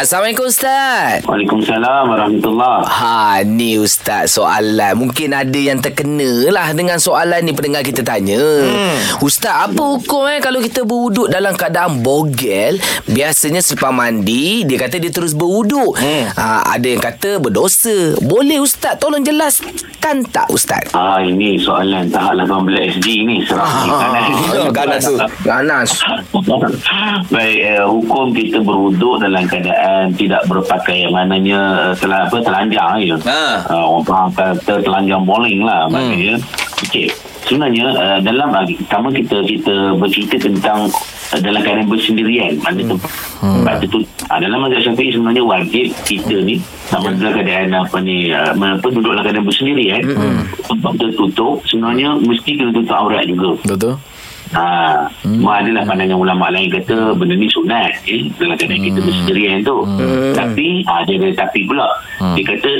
[0.00, 1.20] Assalamualaikum Ustaz.
[1.28, 4.96] Waalaikumsalam warahmatullahi Ha, ni Ustaz soalan.
[4.96, 8.40] Mungkin ada yang terkena lah dengan soalan ni pendengar kita tanya.
[8.40, 8.96] Hmm.
[9.20, 12.80] Ustaz, apa hukum eh kalau kita berwuduk dalam keadaan bogel?
[13.12, 15.92] Biasanya selepas mandi, dia kata dia terus berwuduk.
[16.00, 16.32] Hmm.
[16.32, 18.16] Ha, ada yang kata berdosa.
[18.24, 20.96] Boleh Ustaz, tolong jelaskan tak Ustaz?
[20.96, 25.20] Ah ini soalan tahap 18 SD ni serah Ah, ganas tu.
[25.44, 25.92] Ganas.
[27.36, 33.16] Baik, eh, hukum kita berwuduk dalam keadaan tidak berpakaian maknanya eh, telah apa telanjang ya.
[33.26, 33.42] Ha.
[33.68, 36.36] Uh, orang faham kata telanjang bowling lah maknanya.
[36.86, 37.12] Okey.
[37.48, 40.86] Sebenarnya uh, dalam uh, pertama kita kita bercerita tentang
[41.34, 42.96] uh, dalam keadaan bersendirian maknanya tu
[43.42, 43.64] hmm.
[43.90, 48.54] tu uh, dalam mazhab Syafi'i sebenarnya wajib kita ni sama dalam keadaan apa ni uh,
[48.54, 50.40] apa duduk dalam keadaan bersendirian hmm.
[50.68, 53.94] tempat tertutup sebenarnya mesti kena tutup aurat juga Betul.
[54.50, 55.46] Ha, hmm.
[55.46, 58.88] adalah pandangan ulama lain kata benda ni sunat eh, dalam keadaan hmm.
[58.90, 59.86] kita bersendirian tu.
[59.86, 60.34] Hmm.
[60.34, 61.86] Tapi ada ada tapi pula.
[62.18, 62.34] Hmm.
[62.34, 62.72] Dia kata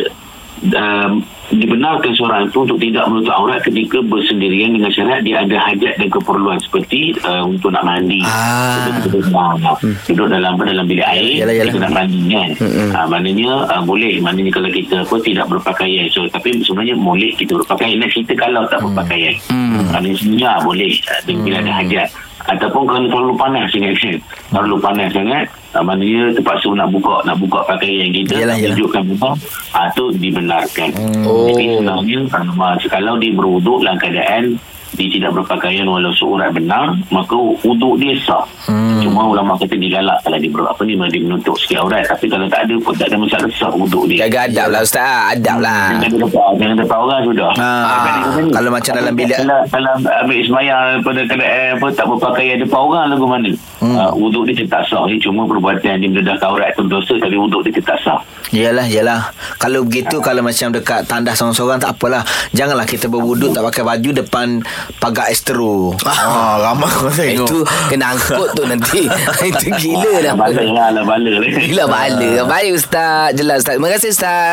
[0.77, 5.98] um, dibenarkan seorang itu untuk tidak menutup aurat ketika bersendirian dengan syarat dia ada hajat
[5.98, 8.22] dan keperluan seperti uh, untuk nak mandi.
[8.22, 9.00] Ah.
[9.03, 11.72] Duduk, duduk, duduk dalam dalam bilik air Yalah, yalah.
[11.72, 12.50] kita nak mandi kan.
[12.94, 16.06] Ha, maknanya uh, boleh maknanya kalau kita apa tidak berpakaian.
[16.14, 17.98] So tapi sebenarnya boleh kita berpakaian.
[17.98, 19.34] Nak cerita kalau tak berpakaian.
[19.50, 19.91] Hmm.
[19.91, 22.08] Maknanya sebenarnya boleh uh, bila ada hajat
[22.51, 24.17] ataupun kerana terlalu panas sangat kan
[24.51, 28.69] terlalu panas sangat uh, maknanya terpaksa nak buka nak buka pakaian kita Yalah, nak yalah.
[28.75, 29.31] tunjukkan muka
[29.70, 30.89] uh, tu dibenarkan
[31.23, 31.47] Oh.
[31.47, 32.53] jadi sebenarnya kalau,
[32.91, 34.59] kalau dia berwuduk dalam keadaan
[34.96, 39.05] dia tidak berpakaian walau seurat benar maka wuduk dia sah hmm.
[39.05, 42.47] cuma ulama kata digalak kalau dia ber, apa ni dia menutup sikit aurat tapi kalau
[42.48, 45.32] tak ada pun tak ada masalah sah wuduk dia Jaga adab lah Ustaz.
[45.32, 45.82] Adab lah.
[45.97, 47.50] Jangan depan, jangan depan orang sudah.
[47.56, 49.41] Ah, kalau macam dalam bilik-
[49.72, 53.50] kalau ambil semayang pada keadaan apa, tak berpakaian depan orang lagu mana.
[53.80, 53.97] Hmm.
[53.97, 55.08] Uh, wuduk dia tetap sah.
[55.08, 58.20] Dia cuma perbuatan dia mendedahkan aurat tu dosa tapi wuduk dia tetap sah.
[58.52, 59.32] Yalah, yalah.
[59.56, 62.20] Kalau begitu, kalau macam dekat tandas seorang-seorang, tak apalah.
[62.52, 64.60] Janganlah kita berwuduk tak pakai baju depan
[64.98, 65.94] pagar estero.
[66.04, 67.49] Ah, ramai orang tengok.
[67.49, 69.06] Itu kena angkut tu nanti.
[69.50, 70.34] Itu gila dah.
[70.37, 71.49] Bala lah, lah, bala lah.
[71.49, 72.31] Gila bala.
[72.47, 73.32] Baik Ustaz.
[73.38, 73.75] Jelas Ustaz.
[73.78, 74.50] Terima kasih Ustaz.